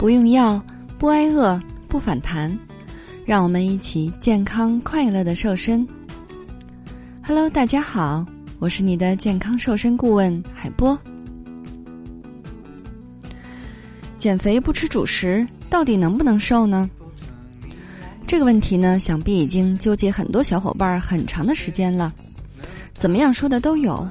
[0.00, 0.58] 不用药，
[0.98, 2.58] 不挨饿，不反弹，
[3.26, 5.86] 让我们一起健康快乐的瘦身。
[7.22, 8.24] Hello，大家好，
[8.60, 10.98] 我是你的健康瘦身顾问海波。
[14.16, 16.88] 减肥不吃主食，到底能不能瘦呢？
[18.26, 22.10] 这个问题呢，想必已经纠结很多小伙伴很长的时间了。
[22.94, 24.08] 怎么样说的都有。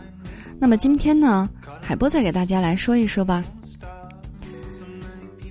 [0.60, 1.50] 那么今天呢，
[1.82, 3.44] 海波再给大家来说一说吧。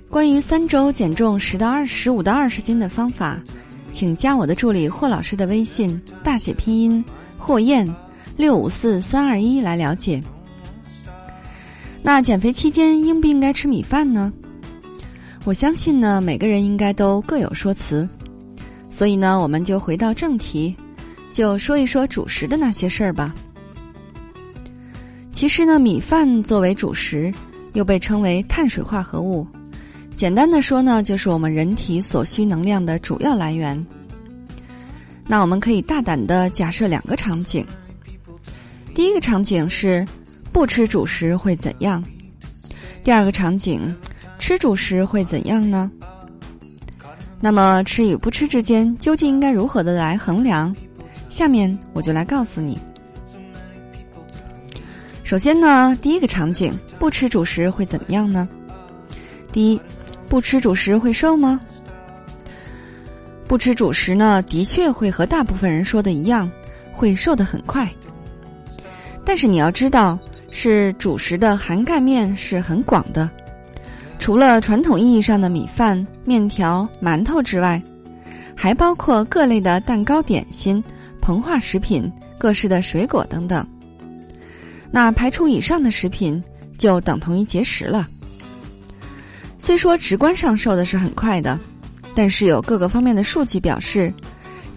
[0.09, 3.39] 关于三周减重十到二十五到二十斤的方法，
[3.91, 7.03] 请加我的助理霍老师的微信，大写拼音
[7.37, 7.87] 霍燕
[8.35, 10.19] 六五四三二一来了解。
[12.01, 14.33] 那减肥期间应不应该吃米饭呢？
[15.45, 18.09] 我相信呢，每个人应该都各有说辞，
[18.89, 20.75] 所以呢，我们就回到正题，
[21.31, 23.35] 就说一说主食的那些事儿吧。
[25.31, 27.31] 其实呢，米饭作为主食，
[27.73, 29.45] 又被称为碳水化合物。
[30.19, 33.87] 简单的说呢，就是我们人体所需能量的主要来源。
[35.25, 37.65] 那我们可以大胆的假设两个场景。
[38.93, 40.05] 第一个场景是
[40.51, 42.03] 不吃主食会怎样？
[43.01, 43.95] 第二个场景，
[44.37, 45.89] 吃主食会怎样呢？
[47.39, 50.75] 那么吃与不吃之间究竟应该如何的来衡量？
[51.29, 52.77] 下面我就来告诉你。
[55.23, 58.45] 首先呢，第一个场景，不吃主食会怎么样呢？
[59.53, 59.79] 第一。
[60.29, 61.59] 不吃主食会瘦吗？
[63.47, 66.49] 不吃主食呢，的确会和大部分人说的一样，
[66.93, 67.89] 会瘦得很快。
[69.25, 70.17] 但是你要知道，
[70.51, 73.27] 是主食的涵盖面是很广的，
[74.19, 77.81] 除了传统意义上的米饭、面条、馒头之外，
[78.55, 80.83] 还包括各类的蛋糕、点心、
[81.19, 83.65] 膨化食品、各式的水果等等。
[84.91, 86.39] 那排除以上的食品，
[86.77, 88.07] 就等同于节食了。
[89.69, 91.59] 虽说直观上瘦的是很快的，
[92.15, 94.11] 但是有各个方面的数据表示，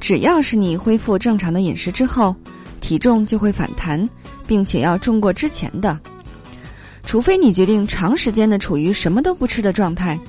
[0.03, 2.37] 只要是你恢复正常的饮食之后，
[2.83, 4.07] 体重就会反弹，
[4.47, 5.99] 并且要重过之前的。
[7.05, 10.21] 除非你决定长时间的处于什么都不吃的状态，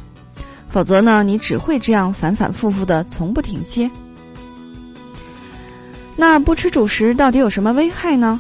[0.70, 3.92] 否则呢，你只会这样反反复复的从不停歇。
[6.16, 8.40] 那不吃主食到底有什么危害呢？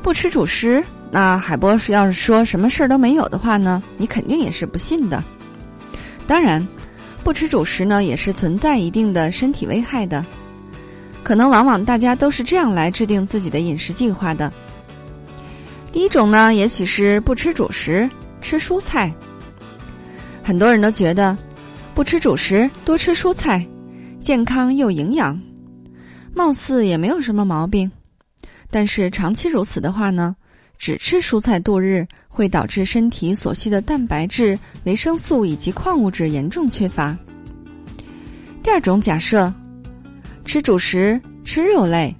[0.00, 0.80] 不吃主食。
[1.10, 3.82] 那海波是要是说什么事儿都没有的话呢？
[3.96, 5.22] 你肯定也是不信的。
[6.26, 6.66] 当然，
[7.24, 10.24] 不吃主食呢，也是存在一定的身体危害的。
[11.22, 14.52] 可能往往大家都是这样来制定自己的饮食计划的。
[15.90, 18.08] 第一种呢，也许是不吃主食，
[18.40, 19.12] 吃蔬菜。
[20.42, 21.36] 很多人都觉得，
[21.94, 23.66] 不吃主食，多吃蔬菜，
[24.20, 25.38] 健康又营养，
[26.34, 27.90] 貌似也没有什么毛病。
[28.70, 30.36] 但是长期如此的话呢？
[30.78, 37.16] 只吃蔬菜度日，会导致身体所需的蛋白质、维生素以及矿物质严重缺乏。
[38.62, 39.52] 第二种假设，
[40.44, 42.14] 吃主食，吃肉类。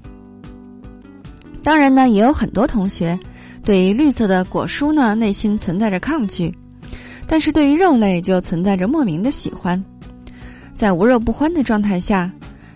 [1.62, 3.18] 当然呢，也有很多同学
[3.62, 6.52] 对于绿色的果蔬呢内心存在着抗拒，
[7.26, 9.82] 但是对于肉类就存在着莫名的喜欢。
[10.74, 12.32] 在无肉不欢的状态下，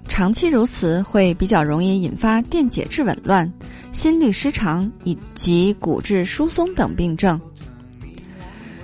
[0.08, 3.50] 长期如此会比较容易引发电解质紊乱。
[3.92, 7.38] 心律失常以及骨质疏松等病症。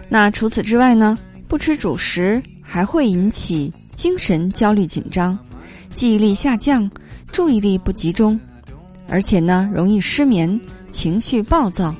[0.08, 1.16] 那除此之外呢？
[1.48, 5.38] 不吃主食还会引起精神焦虑紧张、
[5.94, 6.90] 记忆力下降、
[7.32, 8.38] 注意力不集中，
[9.08, 11.94] 而且呢容易失眠、情绪暴躁。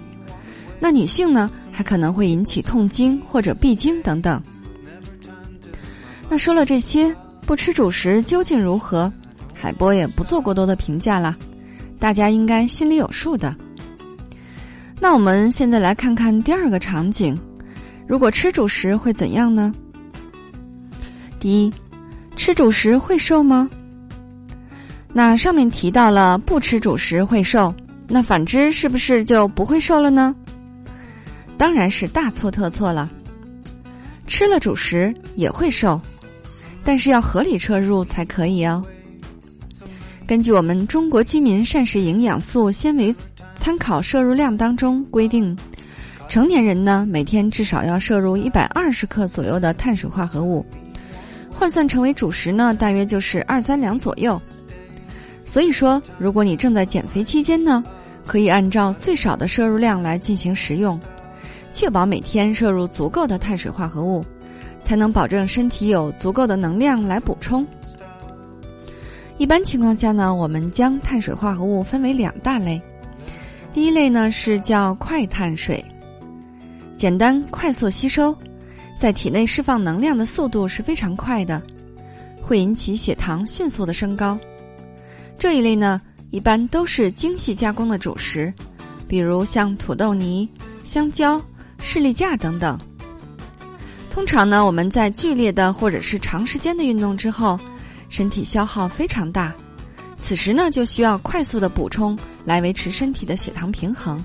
[0.79, 4.43] 那女性呢还可能会引起痛经或者闭经等等。
[6.29, 7.17] 那说了这些，
[7.49, 9.11] 不吃主食究竟如何？
[9.55, 11.35] 海波也不做过多的评价了。
[11.99, 13.57] 大家应该心里有数的。
[15.01, 17.35] 那我们现在来看看第二个场景：
[18.07, 19.73] 如果吃主食会怎样呢？
[21.41, 21.73] 第一，
[22.37, 23.71] 吃主食会瘦吗？
[25.15, 27.75] 那上面提到了不吃主食会瘦，
[28.09, 30.37] 那反之是不是就不会瘦了呢？
[31.57, 33.11] 当然是大错特错了。
[34.27, 35.99] 吃了主食也会瘦，
[36.85, 38.85] 但是要合理摄入才可以哦。
[40.27, 43.15] 根据我们中国居民膳食营养素纤维
[43.57, 45.57] 参考摄入量当中规定，
[46.29, 50.65] 成年人呢每天至少要摄入一百二十克左右的碳水化合物，
[51.51, 54.41] 换算成为主食呢，大约就是二三两左右。
[55.45, 57.83] 所以说，如果你正在减肥期间呢，
[58.27, 61.01] 可以按照最少的摄入量来进行食用，
[61.73, 64.23] 确保每天摄入足够的碳水化合物，
[64.83, 67.67] 才能保证身体有足够的能量来补充。
[69.37, 72.81] 一般情况下呢，我们将碳水化合物分为两大类。
[73.73, 75.85] 第一类呢是叫快碳水，
[76.97, 78.37] 简单快速吸收，
[78.99, 81.63] 在体内释放能量的速度是非常快的，
[82.43, 84.37] 会引起血糖迅速的升高。
[85.39, 86.01] 这一类呢，
[86.31, 88.53] 一般都是精细加工的主食，
[89.07, 90.49] 比如像土豆泥、
[90.83, 91.41] 香蕉、
[91.79, 92.77] 士力架等等。
[94.19, 97.57] 通常呢，我们在剧烈的或者是长时间的运动之后，
[98.09, 99.55] 身体消耗非常大，
[100.19, 104.21] 此时呢就需要快速的补充来维持身体的血糖平衡。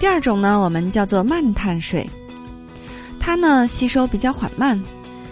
[0.00, 2.08] 第二种呢，我们叫做慢碳水，
[3.20, 4.82] 它呢吸收比较缓慢，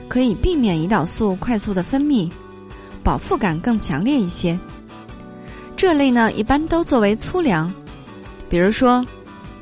[0.09, 2.31] 可以避免胰岛素快速的分泌，
[3.03, 4.57] 饱腹感更强烈一些。
[5.75, 7.73] 这类呢一般都作为粗粮，
[8.51, 9.03] 比如说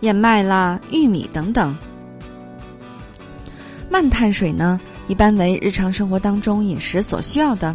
[0.00, 1.74] 燕麦啦、玉米等等。
[3.90, 7.74] 慢碳水呢，一般为日常生活当中饮食所需要的。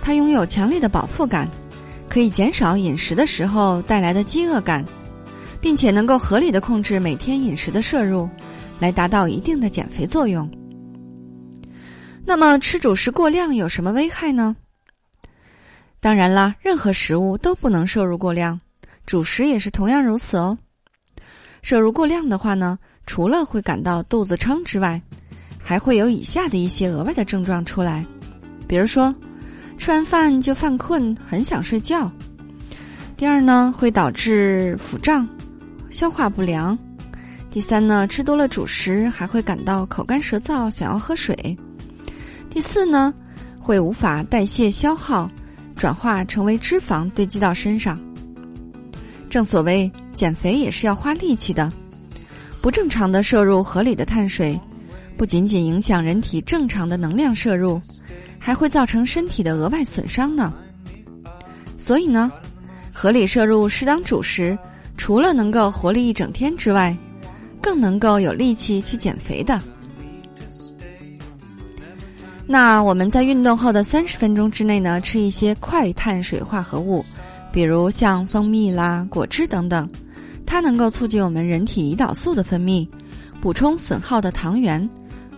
[0.00, 1.48] 它拥有强烈的饱腹感，
[2.08, 4.84] 可以减少饮食的时候带来的饥饿感，
[5.60, 8.28] 并且能够合理的控制每天饮食的摄入，
[8.78, 10.48] 来达到一定的减肥作用。
[12.24, 14.56] 那么，吃主食过量有什么危害呢？
[16.00, 18.60] 当然啦，任何食物都不能摄入过量，
[19.06, 20.56] 主食也是同样如此哦。
[21.62, 25.00] 摄入过量的话呢，除了会感到肚子撑之外，
[25.58, 28.04] 还会有以下的一些额外的症状出来，
[28.68, 29.14] 比如说，
[29.78, 32.10] 吃完饭就犯困，很想睡觉。
[33.16, 35.26] 第二呢，会导致腹胀、
[35.88, 36.76] 消化不良。
[37.50, 41.56] 第三呢，吃多了主食还会感到口干舌燥，想要喝水。
[42.50, 43.14] 第四呢，
[43.58, 45.30] 会无法代谢消耗，
[45.74, 47.98] 转化成为脂肪堆积到身上。
[49.30, 51.72] 正所谓，减肥也是要花力气的，
[52.66, 54.58] 不正常的摄入合理的碳水。
[55.16, 57.80] 不仅仅影响人体正常的能量摄入，
[58.40, 60.52] 还会造成身体的额外损伤呢。
[61.76, 62.28] 所以呢，
[62.92, 64.58] 合理摄入适当主食，
[64.96, 66.92] 除了能够活力一整天之外，
[67.62, 69.60] 更能够有力气去减肥的。
[72.48, 77.04] 那我们在运动后的三十分钟之内呢，吃一些快碳水化合物，
[77.52, 79.88] 比如像蜂蜜啦、果汁等等，
[80.46, 82.88] 它能够促进我们人体胰岛素的分泌，
[83.40, 84.88] 补充损耗的糖原。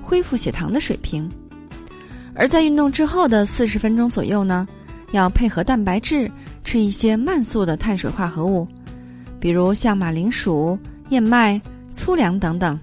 [0.00, 1.30] 恢复血糖的水平，
[2.34, 4.66] 而在运动之后的四十分钟左右呢，
[5.12, 6.32] 要配合蛋白质
[6.64, 8.66] 吃一些慢速的碳水化合物，
[9.38, 10.78] 比如像马铃薯、
[11.10, 11.60] 燕麦、
[11.92, 12.80] 粗粮等等，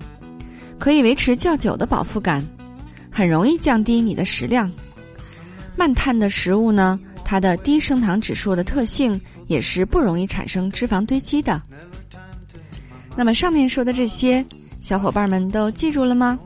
[0.78, 2.46] 可以维持较久的饱腹感，
[3.10, 4.72] 很容易降低你的食量。
[5.76, 11.60] 慢碳的食物呢，它的低升糖指数的特性也是不容易产生脂肪堆积的。
[13.16, 14.46] 那么上面说的这些，
[14.82, 16.38] 小伙伴们都记住了吗？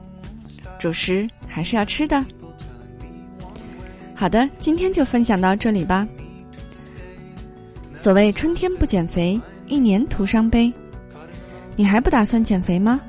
[0.77, 2.23] 主食还是要吃的。
[4.15, 6.07] 好的，今天就分享到这里吧。
[7.95, 10.71] 所谓春天不减肥，一年徒伤悲。
[11.75, 13.01] 你还不打算减肥吗？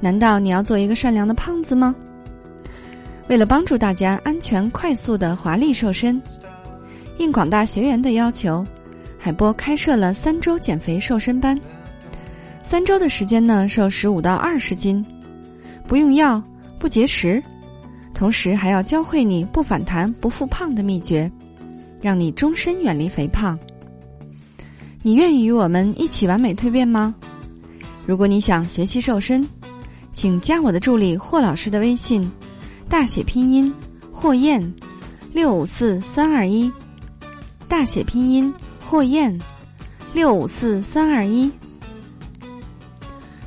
[0.00, 1.94] 难道你要做一个善良的胖子吗？
[3.28, 6.20] 为了帮助大家安全、快速的华丽瘦身，
[7.16, 8.64] 应广大学员的要求，
[9.18, 11.58] 海波开设了三周减肥瘦身班。
[12.64, 15.04] 三周的时间呢，瘦十五到二十斤，
[15.86, 16.42] 不用药。
[16.76, 17.42] 不节食，
[18.12, 21.30] 同时还要教会你不反弹、不复胖的秘诀，
[22.00, 23.58] 让你终身远离肥胖。
[25.02, 27.14] 你愿意与我们一起完美蜕变吗？
[28.04, 29.46] 如果你想学习瘦身，
[30.12, 32.30] 请加我的助理霍老师的微信，
[32.86, 33.72] 大写拼音
[34.12, 34.74] 霍燕
[35.32, 36.70] 六五四三二一，
[37.66, 38.52] 大写拼音
[38.84, 39.38] 霍燕
[40.12, 41.50] 六五四三二一。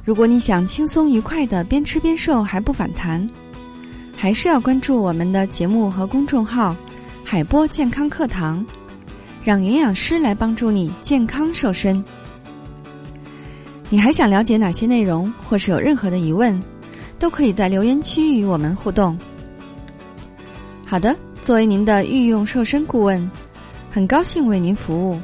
[0.07, 3.29] 如果你想轻松愉快的边吃边瘦还不反弹，
[4.15, 6.73] 还是要关注我们的节目和公众号
[7.25, 8.65] “海波健康课堂”，
[9.43, 12.01] 让营养师来帮助你健康瘦身。
[13.89, 16.57] 你还想了解哪些内容，或是有任何的疑问，
[17.19, 19.19] 都可以在留言区与我们互动。
[20.85, 23.29] 好的，作为您的御用瘦身顾问，
[23.91, 25.19] 很高兴为您服务。